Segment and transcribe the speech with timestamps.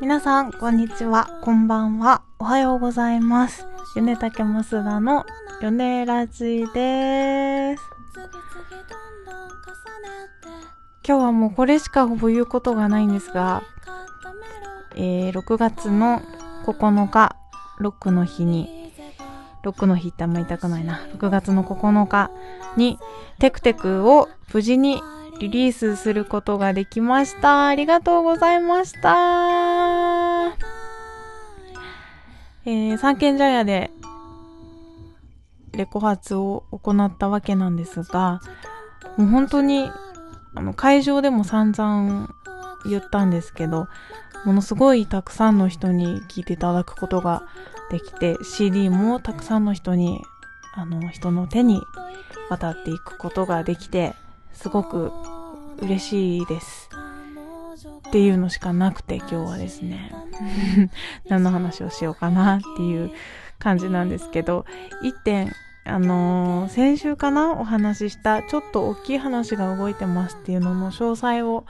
[0.00, 1.28] 皆さん、こんにちは。
[1.42, 2.22] こんばんは。
[2.38, 3.66] おはようございます。
[3.94, 5.26] 米竹増田の
[5.60, 7.82] 米ラジです。
[11.06, 13.62] 今日はもうこれしかほぼ言うことがないんですが、
[14.96, 16.20] えー、6月の
[16.66, 17.36] 9日、
[17.78, 18.92] ロックの日に、
[19.62, 21.06] ロックの日ってあんま言いたくないな。
[21.16, 22.30] 6月の9日
[22.76, 22.98] に、
[23.38, 25.00] テクテクを無事に
[25.40, 27.68] リリースすることができました。
[27.68, 30.56] ありがとうございました。
[32.64, 33.90] えー、三軒茶屋で
[35.72, 38.40] レコ発を行ったわけなんですが、
[39.16, 39.90] もう本当に、
[40.54, 42.28] あの、会場でも散々
[42.84, 43.86] 言ったんですけど、
[44.44, 47.44] ものすごいたくさんの人に聴いていただくことが
[47.90, 50.20] できて、CD もたくさんの人に、
[50.74, 51.80] あの、人の手に
[52.50, 54.14] 渡っていくことができて、
[54.58, 55.12] すごく
[55.78, 56.90] 嬉しいです。
[58.08, 60.12] っていうのしかなくて今日はですね。
[61.30, 63.12] 何の話をしようかなっていう
[63.60, 64.66] 感じなんですけど、
[65.00, 65.52] 一点、
[65.84, 71.64] あのー先週かなお話しした、ちょっと大きい話が動いてますっていうのの詳細を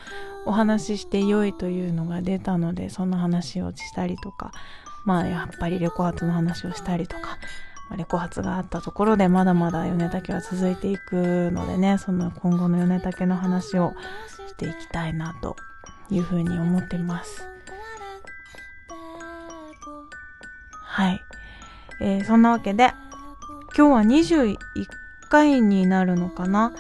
[0.47, 4.51] お話しして良いというのが出たので、その話をしたりとか、
[5.05, 7.37] まあやっぱりレコ発の話をしたりとか、
[7.97, 13.95] レコ発があったところでまだまだ米竹は続いていくのでね、その今後の米竹の話を
[14.47, 15.57] していきたいなと
[16.11, 17.49] いうふうに思ってます。
[20.83, 21.21] はい。
[22.01, 22.93] えーそんなわけで、
[23.77, 24.57] 今日は21
[25.29, 26.73] 回になるのかな？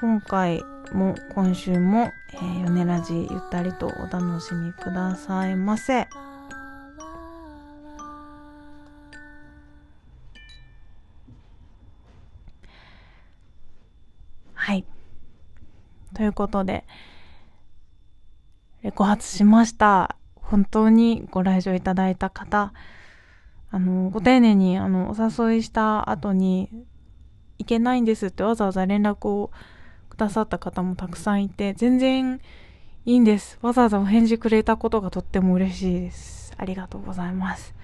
[0.00, 6.08] 今回も今週も、えー、米ラジゆったりとお楽しみくださいませ。
[16.18, 16.84] ということで、
[18.82, 20.16] レコ発しました。
[20.34, 22.72] 本当にご来場いただいた方、
[23.70, 26.70] あの、ご丁寧に、あの、お誘いした後に、
[27.58, 29.52] 行けないんですってわざわざ連絡を
[30.10, 32.40] くださった方もたくさんいて、全然
[33.04, 33.56] いいんです。
[33.62, 36.52] わざわざお返事くれたことがとっても嬉しいです。
[36.56, 37.76] ありがとうございます。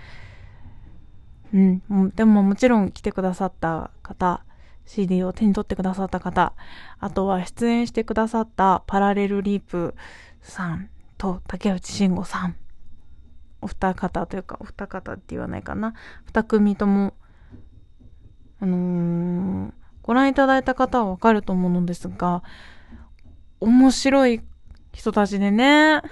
[1.53, 4.45] うん、でももちろん来てくださった方、
[4.85, 6.55] CD を手に取ってくださった方、
[6.99, 9.95] あとは出演してくださったパラレルリープ
[10.43, 12.57] さんと竹内慎吾さん。
[13.61, 15.95] お二方というか、お二方って言わないかな。
[16.27, 17.15] 二組とも、
[18.61, 19.73] あのー
[20.05, 22.43] ご覧いただいた方はわかると思うのですが、
[23.59, 24.43] 面白い
[24.93, 26.03] 人たちでね。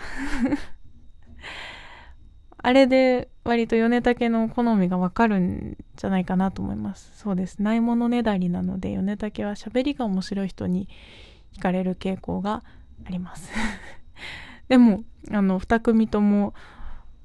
[2.63, 7.13] あれで割と米竹の好みがわかるんじゃないかなと思います。
[7.17, 7.61] そうです。
[7.61, 10.89] ないものねだりなので、米竹は喋りが面白い人に
[11.57, 12.63] 惹かれる傾向が
[13.05, 13.51] あります。
[14.69, 15.03] でも、
[15.33, 16.55] あの、二組とも、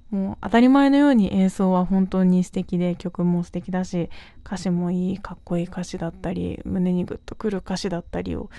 [0.10, 4.10] もう当たり前のように演奏は本当に素敵で曲も素敵だし
[4.46, 8.50] 歌詞もいいかっこいい歌詞だったり胸にグッとくる歌詞だったりを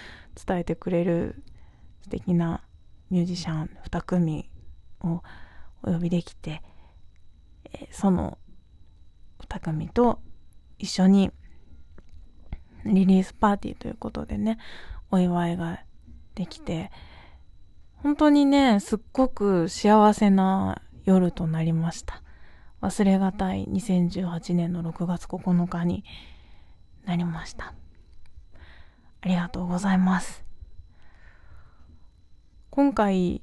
[0.46, 1.42] 伝えてくれる
[2.02, 2.60] 素敵な
[3.10, 4.50] ミュージシャン2組
[5.00, 5.22] を
[5.82, 6.62] お呼びできて、
[7.72, 8.38] えその
[9.48, 10.20] 2組と
[10.78, 11.30] 一緒に
[12.84, 14.58] リリースパーティーということでね
[15.10, 15.80] お祝いが
[16.34, 16.90] できて
[17.96, 22.22] 本当にねすっごく幸せな夜となりました。
[22.80, 26.04] 忘れがたい2018年の6月9日に
[27.04, 27.74] なりました。
[29.20, 30.44] ありがとうございます。
[32.70, 33.42] 今回、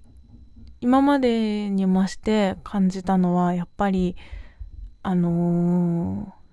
[0.85, 4.16] 今までにまして感じたのは、やっぱり、
[5.01, 6.46] あのー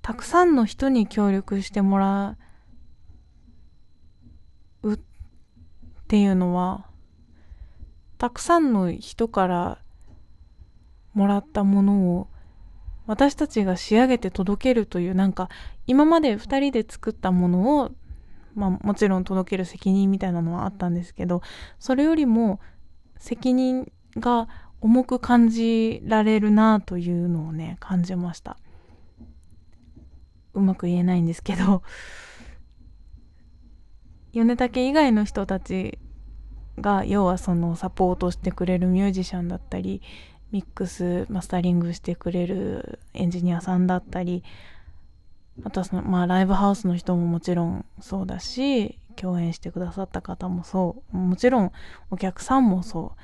[0.00, 2.38] たくさんの人に協力してもら
[4.82, 4.98] うっ
[6.08, 6.86] ていうのは、
[8.16, 9.78] たくさんの人から
[11.12, 12.28] もらったものを
[13.06, 15.50] 私たちが仕上げて届けるというなんか
[15.86, 17.90] 今まで2人で作ったものを
[18.54, 21.42] まあもちろん届ける責任みたいなのはあったんですけど
[21.78, 22.60] それよりも
[23.18, 24.48] 責任が
[24.80, 28.58] 重く感じられるなというのをね感じました。
[30.54, 31.82] うまく言えないんですけど。
[34.32, 35.98] 米竹以外の人たち
[36.80, 40.02] が要はそのサポートしてくれるミュージシャンだったり
[40.52, 44.44] ミックスマスタリングしてくれるエンジニアさんだったり
[45.64, 51.16] あとはそのまあライブハウスの人ももちろんそうだし共演してくださった方もそう。
[51.16, 51.72] もちろん
[52.10, 53.14] お客さんもそ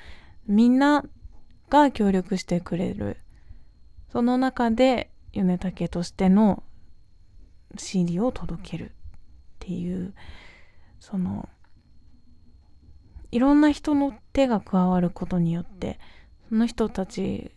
[0.48, 1.04] うみんな
[1.70, 3.18] が協力してくれる
[4.10, 6.62] その中で米竹としての
[7.76, 8.90] CD を届けるっ
[9.60, 10.14] ていう
[11.00, 11.48] その
[13.32, 15.98] いろんな人の手が加わることによって
[16.48, 17.50] その人たち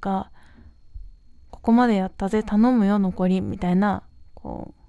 [0.00, 0.30] が
[1.50, 4.02] ここまでやったぜ頼むよ残りみたいな
[4.34, 4.85] こう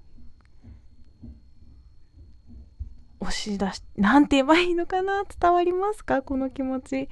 [3.20, 6.22] 押し出しなんて言えばいいのかな伝わりますか？
[6.22, 7.08] この気持ち。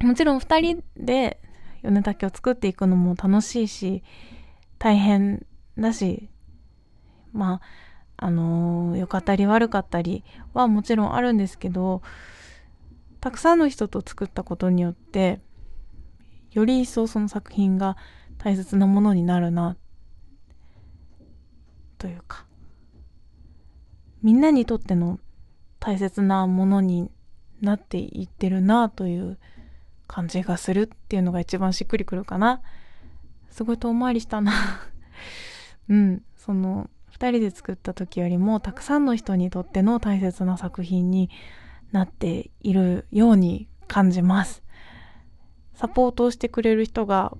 [0.00, 1.40] もちろん2人で
[1.82, 4.02] 米竹を作っていくのも楽しいし
[4.78, 5.46] 大変
[5.78, 6.28] だし。
[7.32, 7.60] まあ
[8.26, 10.22] あのー、良かったり悪かったり
[10.54, 12.02] はもちろんあるんですけど
[13.20, 15.40] たくさんの人と作ったことによって
[16.52, 17.96] より一層その作品が
[18.38, 19.76] 大切なものになるな
[21.98, 22.46] というか。
[24.22, 25.18] みんなにとっての
[25.80, 27.10] 大切なものに
[27.60, 29.38] なっていってるなという
[30.06, 32.60] 感じがするっていうのが一番しっくりくるかな。
[33.50, 34.52] すごい遠回りしたな。
[35.88, 36.22] うん。
[36.36, 41.30] その2人で作った時よりもたくさんの人にとっての大切な作品に
[41.92, 44.62] なっているように感じます。
[45.74, 47.36] サポートをしてくれる人が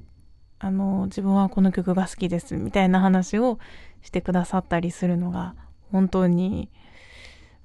[0.58, 3.58] あの自分はこの曲が好きですみたいな話を
[4.00, 5.54] してくださったりするのが
[5.92, 6.70] 本当に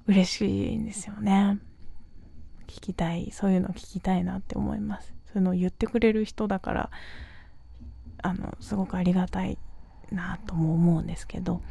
[0.05, 1.59] 嬉しいんですよね。
[2.67, 5.13] 聞きたいそういうの聞きたいなって思います。
[5.25, 6.89] そういうのを言ってくれる人だから
[8.21, 9.57] あのすごくありがたい
[10.11, 11.61] なとも思うんですけど。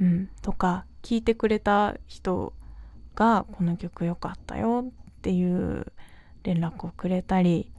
[0.00, 2.52] うん、とか聞いてくれた人
[3.14, 5.92] がこの曲良かったよっていう
[6.42, 7.70] 連絡をくれたり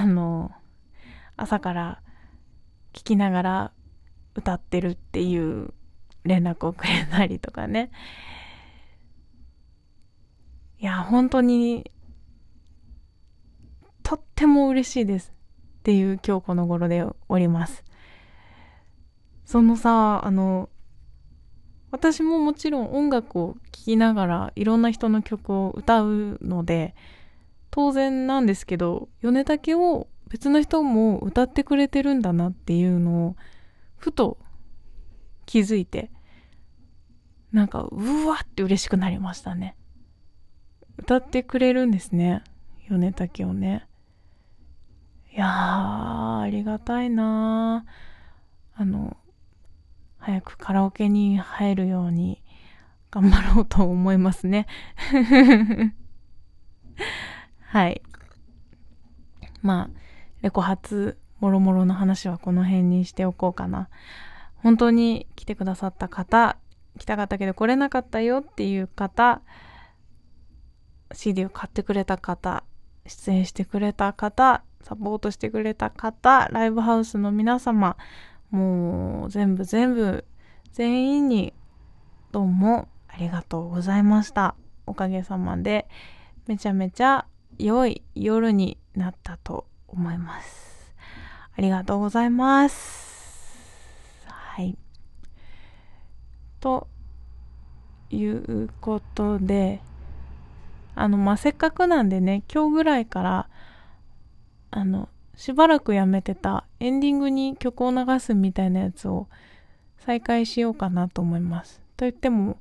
[0.00, 0.50] あの
[1.36, 2.02] 朝から
[2.92, 3.72] 聴きながら
[4.38, 5.72] 歌ってるっていう
[6.24, 7.90] 連絡をくれたりとかね。
[10.80, 11.90] いや本当に
[14.02, 15.32] とっても嬉しいです
[15.80, 17.84] っていう今日この頃でおります。
[19.44, 20.68] そのさあの
[21.90, 26.94] 私ももちろん音楽を聴きながらいろんな人の曲を歌うので
[27.70, 33.36] 当然なんですけど米竹を別の人も歌ってくれてるんだなっていうのを
[33.98, 34.38] ふと
[35.46, 36.10] 気づいて
[37.52, 39.76] なんかうわって嬉しくなりましたね
[40.98, 42.42] 歌ってくれるんですね
[42.88, 43.86] 米竹をね
[45.32, 47.84] いやーありがたいな
[48.74, 49.16] あの
[50.18, 52.42] 早くカラオケに入るように
[53.10, 54.66] 頑張ろうと思いますね。
[57.60, 58.02] はい。
[59.62, 59.98] まあ、
[60.42, 63.88] レコ発、もろもろの話はこの辺にしておこうかな。
[64.56, 66.56] 本当に来てくださった方、
[66.98, 69.40] 来たかったけど来れなかったよっていう方、
[71.12, 72.64] CD を買ってくれた方、
[73.06, 77.96] 出演してくれた方、サポートしてくれた方、ライブハウスの皆様、
[78.50, 80.24] もう全部全部
[80.72, 81.52] 全員に
[82.32, 84.54] どうもありがとうございました。
[84.86, 85.86] おかげさまで
[86.46, 87.26] めちゃめちゃ
[87.58, 90.67] 良い夜になったと思います。
[91.58, 94.24] ありがとうございます。
[94.28, 94.78] はい。
[96.60, 96.86] と
[98.10, 99.80] いうことで、
[100.94, 103.48] あの、まあ、せっかくなんでね、今日ぐらいから、
[104.70, 109.26] あの、しばらくやめてたエンディングに曲を流すみたいなやつを
[109.98, 111.80] 再開しようかなと思います。
[111.96, 112.58] と言っても、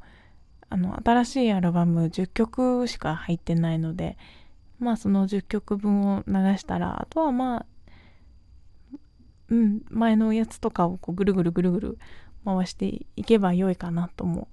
[0.71, 4.17] あの、新しいアルバム10曲しか入ってないので、
[4.79, 7.65] まあその10曲分を流したら、あとはまあ、
[9.49, 11.97] うん、前のやつとかをこうぐるぐるぐるぐる
[12.45, 14.49] 回していけば良いかなとも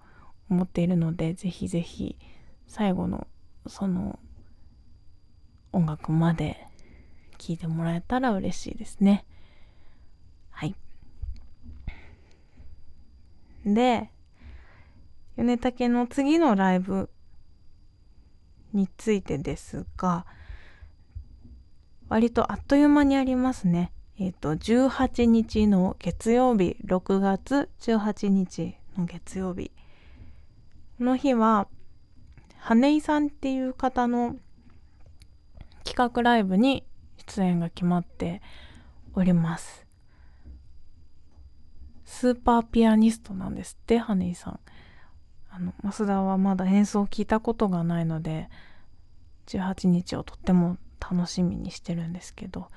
[0.50, 2.16] 思っているので、ぜひぜひ
[2.66, 3.26] 最後の
[3.66, 4.18] その
[5.72, 6.66] 音楽まで
[7.38, 9.24] 聞いてもらえたら嬉しいですね。
[10.50, 10.74] はい。
[13.66, 14.10] で、
[15.36, 17.10] 米竹の次のライブ
[18.72, 20.26] についてですが、
[22.08, 23.90] 割とあっという間にありますね。
[24.16, 29.72] えっ、と、18日の月曜日、6月18日の月曜日。
[30.98, 31.66] この日は、
[32.58, 34.36] 羽井さんっていう方の
[35.82, 36.84] 企画ライブに
[37.26, 38.40] 出演が決まって
[39.14, 39.84] おります。
[42.04, 44.60] スーパーピアニストなんですってハネイさん。
[45.50, 48.48] あの増田はまだ演奏を聞いたことがないので
[49.46, 52.68] 18日をとっても楽しみにしてるんですけど。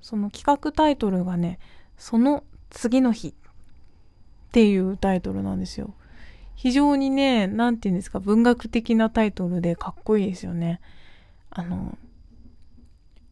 [0.00, 1.58] その企画タイトルがね
[1.96, 3.32] 「その次の日」っ
[4.52, 5.94] ていうタイトルなんですよ
[6.54, 10.80] 非常にね何て言うんですか文学的なタイトルでかっこいいですよね
[11.50, 11.96] あの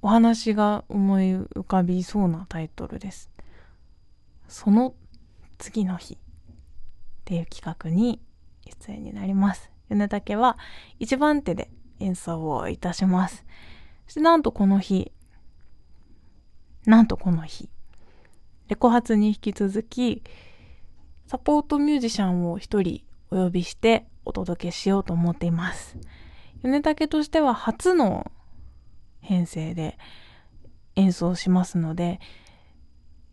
[0.04, 3.30] お話が思い浮かびそうなタイトルです。
[4.49, 4.94] その
[5.56, 6.16] 次の日っ
[7.25, 8.21] ていう企画に
[8.66, 9.71] 出演になります。
[9.88, 10.59] 米竹は
[10.99, 13.47] 一番手で演奏をいたします。
[14.06, 15.11] そしてなんとこの日、
[16.87, 17.71] なんとこの日、
[18.69, 20.23] レコ発に引き続き、
[21.26, 25.97] サポートミュージシャンを一人お呼びしてお届けしようと思っています。
[26.62, 28.31] 米竹としては初の
[29.21, 29.99] 編成で
[30.97, 32.21] 演奏しますので、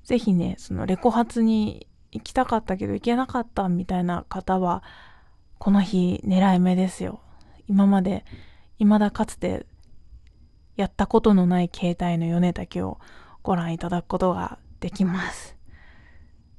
[0.03, 4.81] ぜひね、そのレコ発に行きたかったけど行けなかったみたいな方は、
[5.57, 7.19] この日狙い目ですよ。
[7.67, 8.25] 今まで、
[8.79, 9.65] 未だかつて
[10.75, 12.97] やったことのない携帯の米竹を
[13.43, 15.55] ご覧いただくことができます。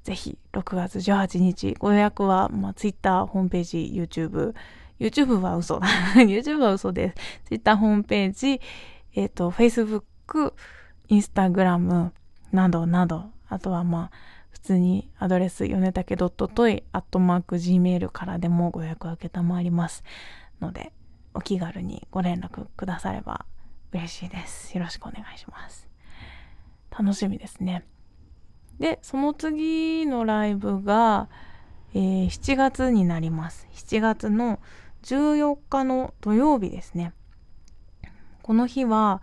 [0.05, 4.55] ぜひ、6月18日、ご予約は、まあ、Twitter、ホームページ、YouTube、
[4.99, 5.87] YouTube は嘘だ。
[6.17, 7.15] YouTube は嘘です。
[7.47, 8.61] Twitter ホームページ、
[9.15, 10.55] えっ、ー、と、Facebook、
[11.09, 12.11] Instagram
[12.53, 14.11] などなど、あとはまあ、
[14.51, 20.05] 普通にアドレス、よねたけ .toy、アットマーク gmail からでもご予約を受けたまわります
[20.61, 20.93] ので、
[21.35, 23.47] お気軽にご連絡くだされば
[23.93, 24.77] 嬉しいです。
[24.77, 25.92] よろしくお願いします。
[26.97, 27.85] 楽しみですね。
[28.79, 31.29] で、その次のライブが、
[31.95, 33.67] えー、7月になります。
[33.73, 34.61] 7月の
[35.03, 37.13] 14日の土曜日ですね。
[38.43, 39.23] この日は、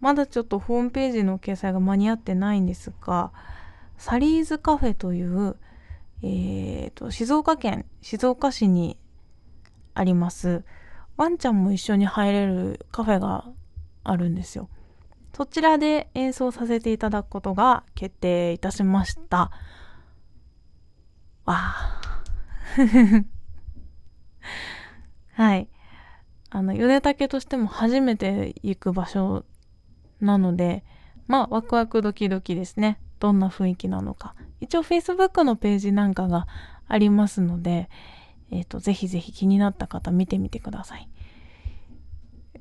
[0.00, 3.32] まだちょっとホームページの掲載が間に合ってないんですが、
[3.96, 5.56] サリーズカフェという、
[6.22, 8.96] えーと、静岡県静岡市に
[9.94, 10.64] あります、
[11.16, 13.46] ワンちゃんも一緒に入れるカフェが
[14.04, 14.68] あるんですよ。
[15.34, 19.50] そちらで演奏させていただくことが決定いたしました。
[21.44, 22.00] わあ。
[25.32, 25.68] はい。
[26.50, 29.44] あの、ヨネタケとしても初めて行く場所
[30.20, 30.84] なので、
[31.26, 32.98] まあ、ワクワクドキドキですね。
[33.20, 34.34] どんな雰囲気なのか。
[34.60, 36.46] 一応 Facebook のページなんかが
[36.88, 37.88] ありますので、
[38.50, 41.08] えっ、ー、と、ぜひぜひ気になった方見てみてください。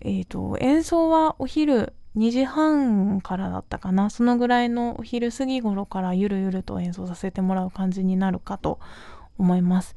[0.02, 4.10] えっ、ー、と、演奏はお昼2時半からだったかな。
[4.10, 8.80] そのぐらいのお昼過ぎ頃からゆるゆると演奏させてもらう感じになるかと
[9.38, 9.96] 思います。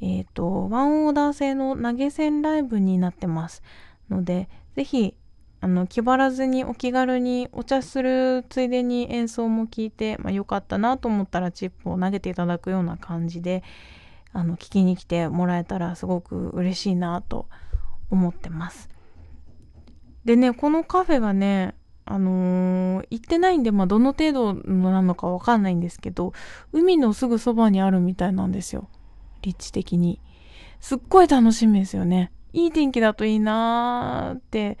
[0.00, 3.62] えっ、ー、と、ワンオーダー製の投げ銭ライブになってます
[4.08, 5.14] ので、ぜひ、
[5.60, 13.64] あの、気張らずにお気軽にお茶するついでに演奏も聞いて、まあ、よかったなと思ったらチップを投げていただくような感じで、
[14.32, 17.48] あの、聞きに来てもらえたらすごく嬉しいなと
[18.10, 18.88] 思ってます。
[20.28, 26.34] でね、このカフェがね、あのー、行ってないんで、まあ、どの程度なのかわかんないんですけど、
[26.70, 28.90] 海のすぐそばにあるみたいなんですよ。
[29.40, 30.20] 立地的に。
[30.80, 32.30] すっごい楽しみですよね。
[32.52, 34.76] いい天気だといいなーって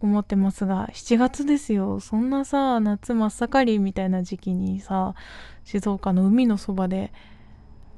[0.00, 2.00] 思ってますが、7月ですよ。
[2.00, 5.14] そんなさ、夏真っ盛りみたいな時期にさ、
[5.62, 7.12] 静岡の海のそばで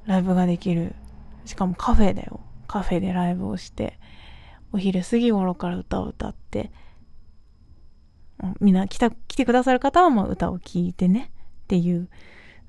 [0.04, 0.95] ライブができる。
[1.47, 2.40] しかもカフェだよ。
[2.66, 3.99] カフェでライブをして、
[4.71, 6.71] お昼過ぎ頃から歌を歌って、
[8.61, 11.30] みんな来た、来てくださる方はもう歌を聴いてね
[11.64, 12.09] っていう、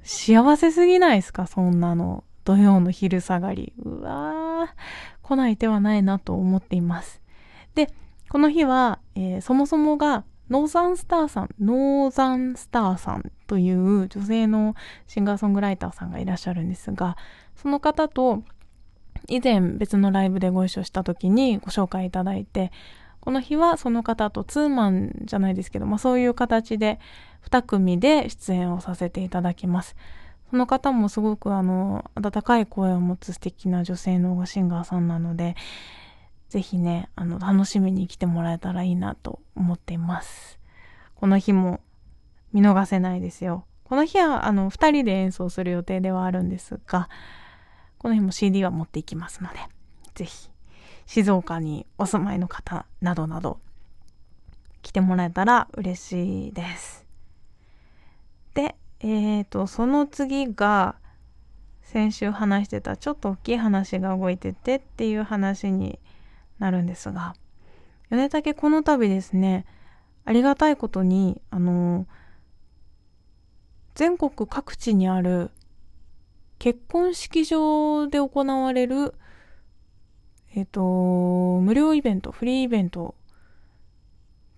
[0.04, 2.24] 幸せすぎないですかそんなの。
[2.44, 3.74] 土曜の昼下がり。
[3.78, 4.68] うわー、
[5.22, 7.22] 来ない手はないなと思っています。
[7.76, 7.94] で、
[8.30, 14.76] この日は、えー、そもそもが、ノーザンスターさん、ノーザンスターさんという女性の
[15.08, 17.16] シンガーソングライターさんがいらっしゃるんですが、
[17.56, 18.44] その方と
[19.30, 22.72] 以前別のライブでご一緒した時にご紹介いただいて、
[23.22, 27.00] この日はその方とツーマンじゃないですけど、まあそういう形で
[27.50, 29.96] 2組で出演をさせていただきます。
[30.50, 35.56] その方もすごくあの、温かい声を持つ素敵な女性のシンガーさんなので、
[36.50, 40.60] ぜひね、あの、楽しみに来てもらえたらいいなと思っています。
[41.16, 41.80] この日も
[42.52, 43.66] 見逃せないですよ。
[43.86, 47.08] この日はあの、二人で演奏する予定ではあるんですが、
[47.98, 49.60] この日も CD は持っていきますので、
[50.16, 50.51] ぜひ
[51.14, 53.60] 静岡にお住まいの方などなど
[54.82, 57.06] 来てもらえたら嬉しいです。
[58.54, 60.96] で、えっ、ー、と、その次が
[61.82, 66.00] 先週話してたちょっと大きい話が動いててっていう話に
[66.60, 67.36] なるんですが、
[68.10, 69.66] 米竹この度ですね、
[70.24, 72.08] ありがたいことに、あの、
[73.96, 75.52] 全国各地にある
[76.58, 79.14] 結婚式場で行われる
[80.54, 83.16] えっ、ー、と、無料イベント、フリーイベント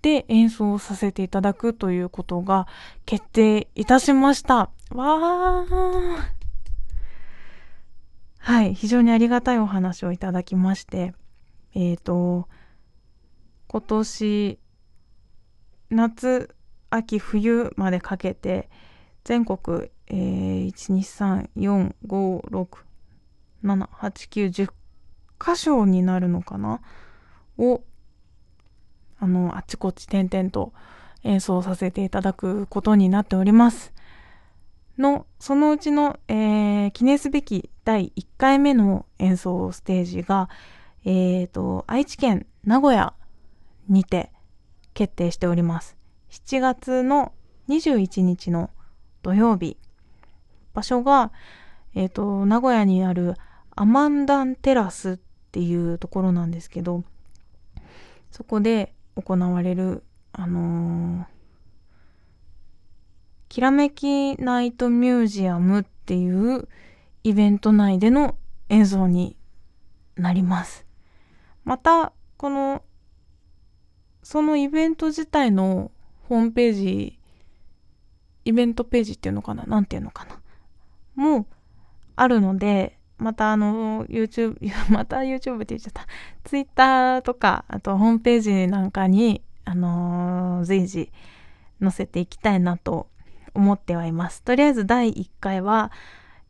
[0.01, 2.67] で演奏させていただくということが
[3.05, 4.71] 決定いたしました。
[4.91, 6.17] わー。
[8.39, 11.13] はい、非常にありがたいお話をいただきまして、
[11.73, 12.49] えっ、ー、と、
[13.67, 14.59] 今年、
[15.89, 16.55] 夏、
[16.89, 18.69] 秋、冬までかけて、
[19.23, 22.67] 全国、えー、1、2、3、4、5、6、
[23.63, 24.73] 7、8、9、10
[25.39, 26.81] 箇所になるのかな？
[27.57, 27.81] を、
[29.19, 30.73] あの、あちこち点々と
[31.23, 33.93] 演奏させていただくことになっております。
[34.97, 40.49] の、そのうちの、えー、記念すべき第1回目の演奏ステージが、
[41.05, 43.13] えーと、愛知県名古屋
[43.89, 44.31] にて
[44.93, 45.97] 決定しております。
[46.29, 47.33] 7月の
[47.69, 48.69] 21日の
[49.21, 49.77] 土曜日。
[50.73, 51.31] 場所が、
[51.93, 53.35] えっ、ー、と、名古屋にある
[53.75, 55.17] アマンダンテラスっ
[55.51, 57.03] ていうところなんですけど、
[58.31, 61.25] そこで行われる、あのー、
[63.49, 66.67] きらめきナイトミュージアムっていう
[67.23, 68.37] イベント内での
[68.69, 69.37] 演奏に
[70.15, 70.85] なります。
[71.63, 72.83] また、この、
[74.23, 75.91] そのイベント自体の
[76.29, 77.19] ホームページ、
[78.45, 79.63] イベントページっていうのかな？
[79.63, 80.41] なんていうのかな？
[81.15, 81.45] も
[82.15, 84.57] あるので、またあの、YouTube、
[84.89, 86.07] また YouTube って言っちゃった。
[86.43, 91.11] Twitter とか、あとホームページなんかに、あのー、随時
[91.81, 93.07] 載せていきたいなと
[93.53, 94.41] 思ってはいます。
[94.43, 95.91] とりあえず第1回は、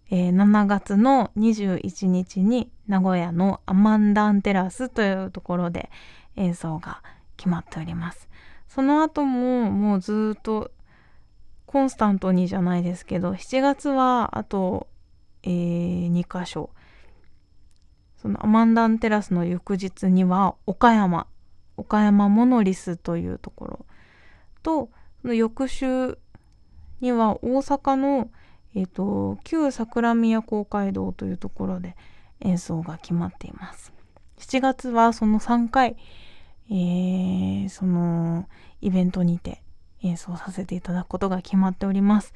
[0.10, 5.90] えー、7月の21日に名古屋のアマンダンテラスというところで
[6.36, 7.02] 演奏が
[7.38, 8.30] 決まっております。
[8.68, 10.72] その後ももうずっと
[11.66, 14.88] コンスタントにじゃないですけど、7月はあと、
[15.44, 16.70] えー、2箇所。
[18.18, 21.28] そのアマンダンテラスの翌日には岡山、
[21.76, 23.86] 岡山モノリスというところ
[24.64, 24.90] と、
[25.22, 26.18] その翌週
[27.02, 28.30] には大阪の、
[28.76, 31.98] え、ー、と、旧桜宮公会堂というところで
[32.40, 33.94] 演奏が決まっています。
[34.38, 35.98] 7月はその3回、
[36.70, 38.48] えー、その
[38.82, 39.62] イベントにて
[40.02, 42.34] 演奏させていただくことが決まっております。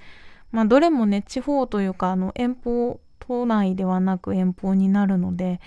[0.51, 5.59] まあ、どれもね、地方というか、あの、遠方、都内ではなく遠方になるので、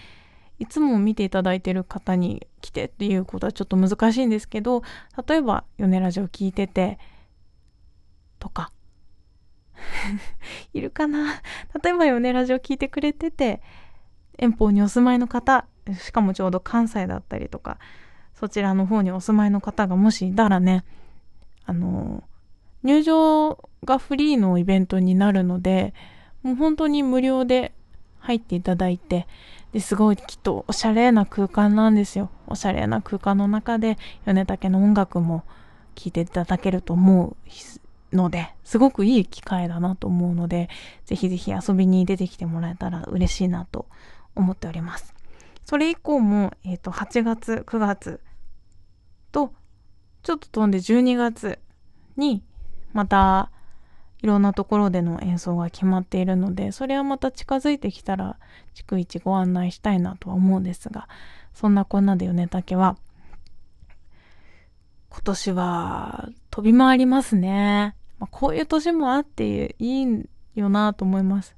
[0.59, 4.83] いつも見ていただいてる方に来てっていうことはちょっと難しいんですけど、
[5.27, 6.99] 例えば、米ラジオ聞いてて、
[8.39, 8.73] とか、
[10.73, 11.41] いるかな？
[11.83, 13.63] 例えば米ラジオ聞いてくれてて、
[14.39, 15.67] 遠方にお住まいの方、
[15.99, 17.79] しかもちょうど関西だったりとか、
[18.35, 20.85] そちらの方にお住まいの方がもしいたらね、
[21.65, 22.25] あの、
[22.83, 25.95] 入場がフリーのイベントになるので、
[26.43, 27.73] もう本当に無料で
[28.19, 29.27] 入っていただいて、
[29.73, 32.31] ですごいきっとおしゃれな空間なんですよ。
[32.47, 35.45] おしゃれな空間の中で米竹の音楽も
[35.95, 37.37] 聴いていただけると思
[38.13, 40.69] うので、すごくいい機会だなと思うので、
[41.05, 43.87] ぜひぜひ遊びに出てきてもらえたら嬉しいなと
[44.35, 45.15] 思っております。
[45.65, 48.21] それ以降も、えっ、ー、と、8月、9月
[49.31, 49.53] と、
[50.23, 51.61] ちょっと飛んで12月
[52.17, 52.43] に、
[52.93, 53.51] また、
[54.23, 58.39] いろんなところでの演奏が決まっているので、それはまた近づいてきたら、
[58.75, 61.09] 逐一ご案内したいなとは思うんですが、
[61.55, 62.97] そんなこんなで米竹は、
[65.09, 67.97] 今年は飛び回りますね。
[68.19, 70.25] まあ、こういう年もあっていい
[70.55, 71.57] よなと思います。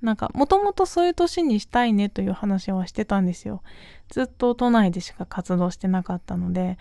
[0.00, 3.62] なんか、もともとそういう年にしたいねという話はしてたんですよ。
[4.08, 6.76] ずっと都内でしか活動してなかったので、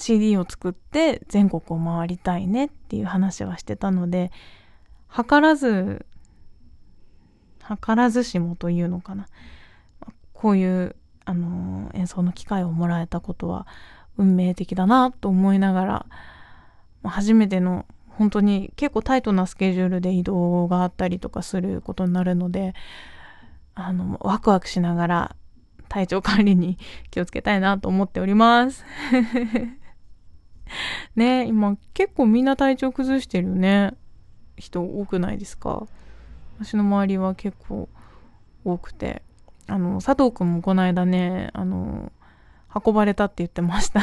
[0.00, 4.32] CD を作って全国を回りたいねっていう話はしてたので、
[5.14, 6.06] 図らず、
[7.68, 9.26] 図らずしもというのかな。
[10.32, 13.66] こういう、あの、演奏の機会をもらえたことは
[14.16, 16.06] 運命的だなと思いながら、
[17.04, 22.74] 初めての本当に結構タイトなスケジュールで移動があったりとかすることになるので、
[23.74, 25.36] あの、ワクワクしながら
[25.88, 26.78] 体調管理に
[27.10, 28.84] 気をつけたいなと思っております。
[31.16, 33.92] ね今結構みんな体調崩してるね。
[34.56, 35.86] 人多くないですか？
[36.60, 37.88] 私の周りは結構
[38.64, 39.22] 多くて。
[39.66, 42.10] あの、佐藤くんもこの間ね、あの、
[42.84, 44.02] 運ばれたって言ってました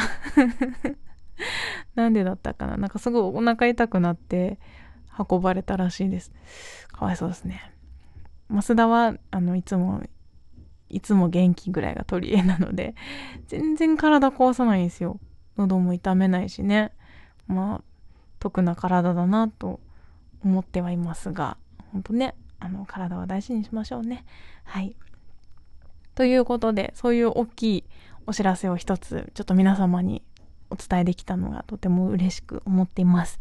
[1.94, 2.76] なんでだったかな？
[2.78, 4.58] なんかすごいお腹痛くなって
[5.30, 6.32] 運ばれたらしいです。
[6.90, 7.60] かわいそうですね。
[8.50, 10.02] 増田は、あの、いつも、
[10.88, 12.94] いつも元気ぐらいが取り柄なので、
[13.46, 15.20] 全然体壊さないんですよ。
[15.58, 16.92] 喉も痛めないしね。
[17.46, 17.82] まあ、
[18.38, 19.80] 得な体だなと
[20.44, 21.56] 思ってはいますが、
[21.92, 24.24] ほんとね、あの、体は大事にしましょうね。
[24.64, 24.94] はい。
[26.14, 27.84] ということで、そういう大きい
[28.26, 30.22] お知らせを一つ、ちょっと皆様に
[30.70, 33.38] お伝えできたのがとても嬉しく思っています。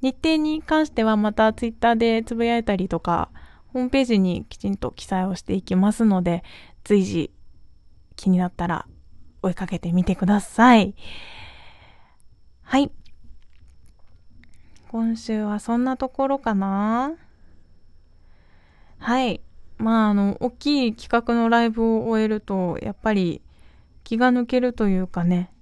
[0.00, 3.30] 日程に関してはまたツイッターでつぶやいたりとか、
[3.68, 6.42] ホームページにきちんと記載をしていきますので、
[6.84, 7.30] 随時
[8.16, 8.86] 気になったら
[9.42, 10.94] 追いかけてみてください。
[12.62, 12.90] はい。
[14.88, 17.12] 今週はそんなところかな
[18.98, 19.40] はい。
[19.78, 23.42] まあ、あの、大きい企画のライブを終えると、やっぱり
[24.04, 25.52] 気が抜けるというかね、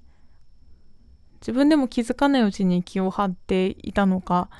[1.41, 4.51] 自分でも気づかないうちに気を張っていたのか、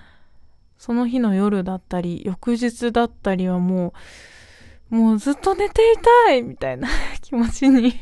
[0.79, 3.93] その日の夜だったり、翌日だったりはも
[4.91, 6.89] う、もうずっと寝ていたいみたいな
[7.21, 7.95] 気持ちに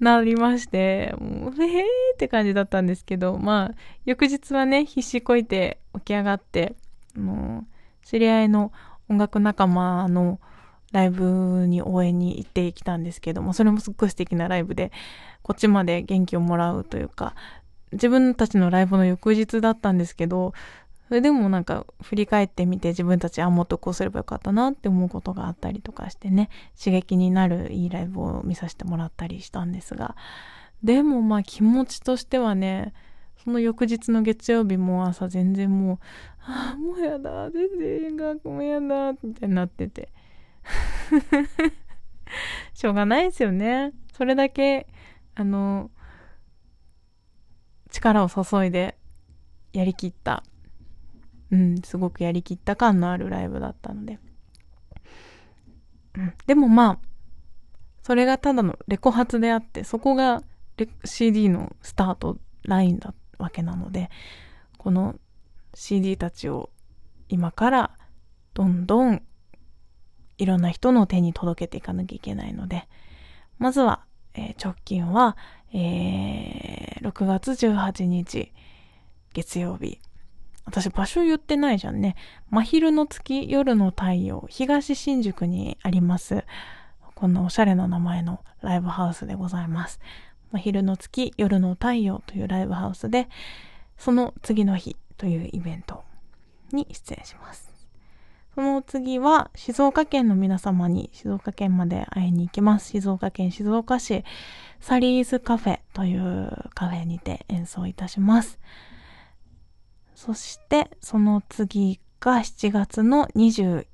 [0.00, 1.82] なりまして、もう、へー
[2.14, 3.74] って感じだったんですけど、まあ、
[4.06, 6.74] 翌日はね、必死こいて起き上がって、
[7.14, 7.66] も
[8.02, 8.72] う、知り合いの
[9.08, 10.40] 音楽仲間の
[10.92, 14.90] ライブに応援に行ってきたんですけども、それもすっごい素敵なライブで、
[15.42, 17.34] こっちまで元気をもらうというか、
[17.92, 20.54] 自分たちのライブの翌日だったんですけど、
[21.10, 30.14] それでもなんか振り返ってみて自分たちあもっとこうすればよかったなって思うことがあったりとかしてね刺激になるいいライブを見させてもらったりしたんですが。
[30.84, 32.94] でもまあ気持ちとしてはね
[33.42, 35.98] その翌日の月曜日も朝全然もう
[36.46, 40.12] 「ああもうやだ全然学もやだ」みたいになってて。
[42.72, 43.92] しょうがないですよね。
[44.12, 44.86] それだけ
[45.34, 45.90] あの
[47.90, 48.96] 力を注いで
[49.72, 50.44] やりきった、
[51.52, 54.18] うん、すごくやりきった感のあるライブだったので。
[56.16, 56.98] うん、でもまあ、
[58.02, 60.42] それがただのレコ発であって、そこが
[61.04, 64.10] CD のスタートラインだわけなので、
[64.78, 65.16] この
[65.74, 66.70] CD たちを
[67.28, 67.90] 今から
[68.54, 69.22] どんどん
[70.38, 72.88] いろんな人の手に届けていかなきゃいけないので、
[73.58, 75.36] まずは、えー、直近は、
[75.72, 78.52] えー、6月18日、
[79.34, 80.00] 月曜日。
[80.70, 82.14] 私場所言ってないじゃんね。
[82.48, 86.44] 真昼の月、夜の太陽、東新宿にあります。
[87.16, 89.98] こんなおしゃれな名前のライブハウスでございます。
[90.52, 93.28] 真昼の月、夜の太陽というライブハウスで、
[93.98, 96.04] その次の日というイベント
[96.72, 97.68] に出演します。
[98.54, 102.90] その次は静岡県の皆様に静岡県まで会いに行きます。
[102.90, 104.24] 静岡県静岡市
[104.80, 108.60] サリーズカフェというカフェにて演奏いたします。
[110.20, 113.86] そしてその次が7月の21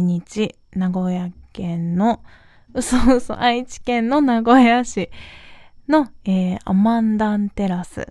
[0.00, 2.22] 日、名古屋県の、
[2.72, 5.10] 嘘嘘、愛知県の名古屋市
[5.86, 8.10] の、えー、アマンダンテラス。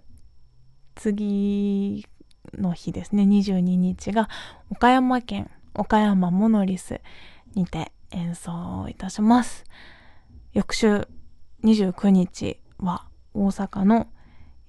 [0.94, 2.06] 次
[2.54, 4.30] の日ですね、22日が
[4.70, 7.02] 岡山県岡山モノリス
[7.56, 9.64] にて演奏いたします。
[10.54, 11.08] 翌週
[11.64, 14.06] 29日は大阪の、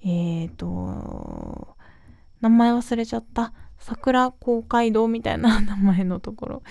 [0.01, 1.76] えっ、ー、と、
[2.41, 3.53] 名前忘れちゃった。
[3.79, 6.63] 桜公会堂みたいな名前のところ。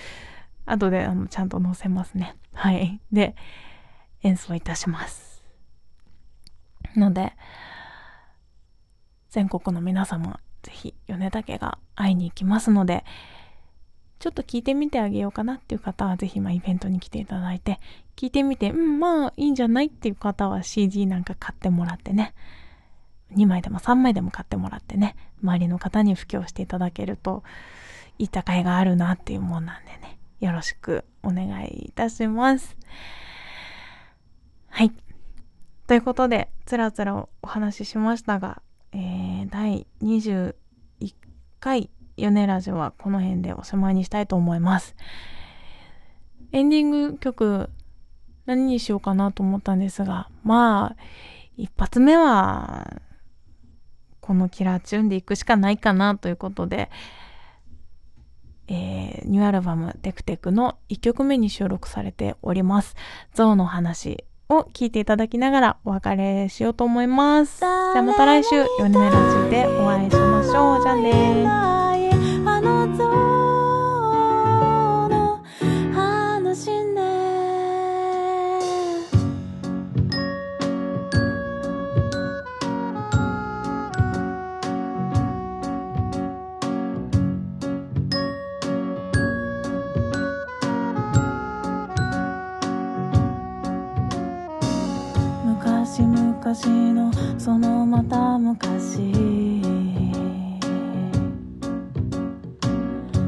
[0.65, 2.35] 後であのちゃんと載せますね。
[2.53, 2.99] はい。
[3.11, 3.35] で、
[4.23, 5.43] 演奏いたします。
[6.95, 7.33] ので、
[9.29, 13.03] 全国の皆様、ぜひ米竹が会いに行きますので、
[14.19, 17.79] ちょっと聞いてみてあげようかなっていう方は、ぜひまあイベントに来ていただいて、
[18.15, 22.33] 聞いてみて、うん、まあいいんじゃないっていう方は CD なんか買ってもらってね、
[23.35, 27.43] 2枚でも3枚でも買ってもらってね、周りの方に布教していただけると、
[28.19, 32.77] いい高いがあるなっていうもんなんでね、よろしくお願いいたします。
[34.69, 34.91] はい。
[35.87, 38.61] ということで、つらつらお話ししましたが、
[38.91, 40.53] えー、第21
[41.59, 44.95] 回米ラジオはこの辺でおしまいにしたいと思います。
[46.51, 47.69] エンディング曲
[48.45, 50.95] 何にしようかなと思ったんですが、まあ、
[51.57, 53.01] 一発目は、
[54.27, 56.91] このキラーチューンでいくしかないかなということで、
[58.67, 62.97] えー、ニューアルバムテクテクの1曲目に収録されております。
[63.33, 67.61] 象の話を聞いていただきながらお別れしようと思います。
[67.61, 70.83] じゃあまた来週、ヨネラジでお会いしましょう。
[70.83, 71.47] じゃあね
[96.47, 98.99] 昔のそのまた昔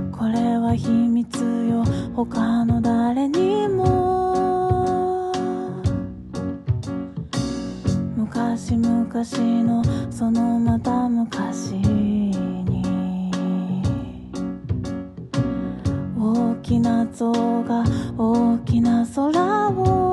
[0.10, 1.38] これは秘密
[1.70, 1.84] よ
[2.16, 5.34] 他の誰にも。
[8.16, 9.10] 昔々
[9.66, 12.32] のそのまた昔に。
[16.18, 17.84] 大きな象が
[18.18, 20.09] 大きな空を。